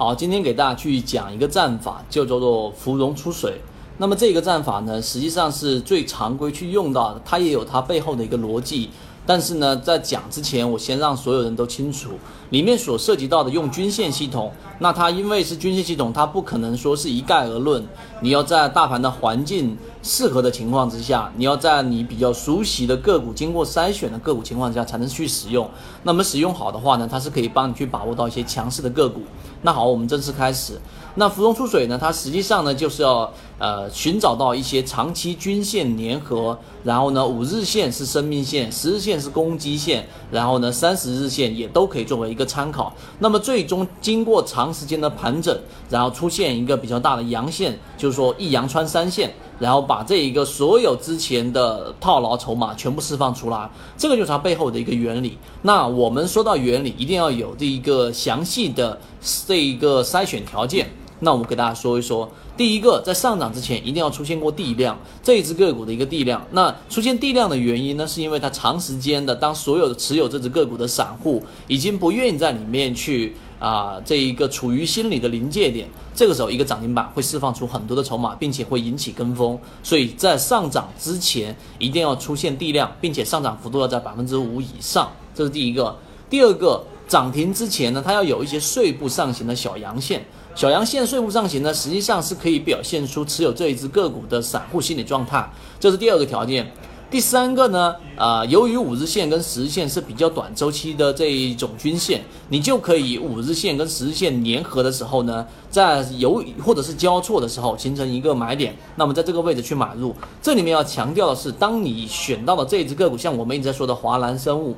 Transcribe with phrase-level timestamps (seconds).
[0.00, 3.60] 好，今天给大家去讲一个战法，就叫做芙蓉出水。
[3.96, 8.90] 那么这个战法呢，实际上是最常规去用到的，它也有它背后的一个逻辑。
[9.26, 12.10] 但是呢，在讲之前，我先让所有人都清楚，
[12.50, 17.84] 里面所涉及到的用均线系统，那它因为是均线系统，它不可能说是一概而论。
[18.20, 25.68] 你要在大盘的环境适合的情况之下，你要在你比较熟悉的个股、经过筛选的个股情况之下才能去使用。
[26.02, 29.22] 那么使用好的话呢，它是可以帮你去把握到一些强势的个股。
[29.62, 30.80] 那好，我们正式开始。
[31.14, 31.98] 那浮动出水呢？
[32.00, 42.92] 它实际上呢就是要呃寻找到一些长期均线粘合，然后呢五日线是生命线，十日线是攻击线，然后呢三十日线也都可以作为一个参考。
[43.18, 45.58] 那么最终经过长长时间的盘整，
[45.88, 55.38] 然后出现一个比较大的阳线，就是说一阳穿三线，然后把这一个所有之前的套牢筹码全部释放出来，这个就是它背后的一个原理。
[55.62, 59.00] 那我们说到原理，一定要有这一个详细的
[59.46, 60.90] 这一个筛选条件。
[61.20, 66.40] 那我们给大家说一说，第一个，在上涨之前一定要出现过地量，这一只个股的一个地量。
[66.52, 79.58] 那出现地量的原因呢，是因为它长时间的，当所有的持有这只个股的散户已经不愿意在里面去啊，这一个处于心理的临界点，这个时候一个涨停板会释放出很多的筹码，并且会引起跟风。
[79.82, 85.96] 所以在上涨之前一定要出现地量，并且上涨幅度要在百分之五以上，这是第一个。
[86.30, 86.84] 第二个。
[87.08, 90.22] 涨停之前呢，它要有一些碎步上行的小阳线，
[90.54, 95.50] 小阳线碎步上行呢，实际上是可以表现出持有这一只个股的散户心理状态，
[95.80, 96.70] 这是第二个条件。
[97.10, 110.14] 第三个呢，啊，由于五日线跟十日线是比较短周期的这一种均线，你就可以五日线跟十日线粘合的时候呢，在有或者是交错的时候形成一个买点，那么在这个位置去买入。
[110.42, 114.76] 这里面要强调的是，当你选到了这只个股，像我们一直在说的华南生物。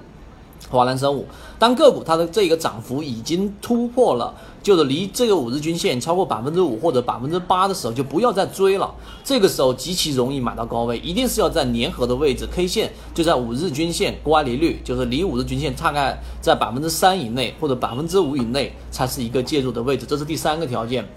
[0.69, 1.27] 华南生物，
[1.58, 8.94] 当个股它的这个涨幅已经突破了，就是离这个五日均线超过百分之五或者百分之八的时候，就不要再追了。
[9.25, 20.04] 这个时候极其容易买到高位，一定是要在粘合的位置，K 线就在五日均线乖离率，就是离五日均线大概在百分之三以内或者百分之五以内，才是一个介入的位置。
[20.06, 21.09] 这是第三个条件。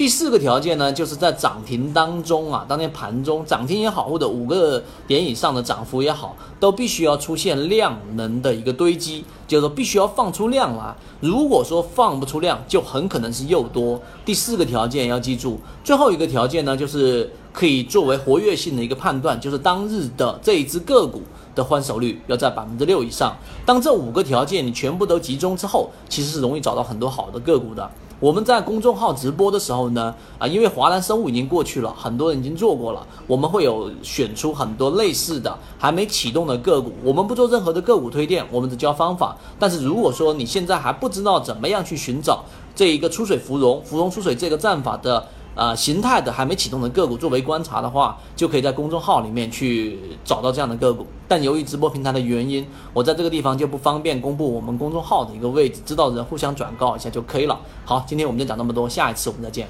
[0.00, 10.96] 第四个条件呢，就是在涨停当中啊，当天盘中涨停也好，或者五个点以上的涨幅也好，都必须要出现量能的一个堆积，就是说必须要放出量来。
[11.20, 14.00] 如果说放不出量，就很可能是诱多。
[14.24, 21.20] 第四个条件要记住，最后一个条件呢，就是可以作为活跃性的一个判断，就是当日的这一只个股
[21.54, 23.36] 的换手率要在百分之六以上。
[23.66, 27.90] 当这五个条件你全部都集中之后，其实是容易找到很多好的个股的。
[28.20, 36.92] 我们在公众号直播的时候呢，啊，因为华南生物已经过去了，很多人已经做过了，我们会有选出很多类似的还没启动的个股。
[37.02, 39.34] 我们不做任何的个股推荐，我们只教方法。
[39.58, 42.44] 但是如果说你现在还不知道怎么样去寻找
[42.76, 45.26] 这一个出水芙蓉、芙蓉出水这个战法的。
[45.54, 51.06] 呃，形态的还没启动的个股作为观察的话，就可以在公众号里面去找到这样的个股。
[51.26, 57.58] 但由于直播平台的原因，我在这个地方就不方便公布我们公众号的一个位置，知道的人互相转告一下就可以了。
[57.84, 59.66] 好，今天我们就讲这么多，下一次我们再见。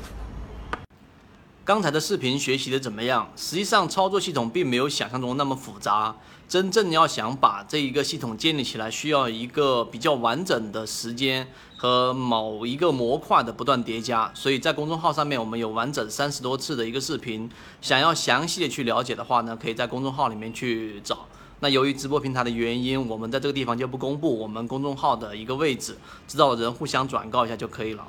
[1.63, 3.31] 刚才的视频学习的怎么样？
[3.37, 6.17] 实际上操作系统并没有想象中那么复杂。
[6.49, 14.29] 真正要想把这一个系统建立起来，需要一个比较完整的时间和某一个模块的不断叠加。
[14.35, 17.49] 所以在公众号上面，我们有完整三十多次的一个视频。
[17.83, 21.27] 想要详细的去了解的话呢，可以在公众号里面去找。
[21.61, 28.05] 那由于直播平台的原因，我们在这个地方就不公布我们公众号的一个位置，知道的人互相转告一下就可以了。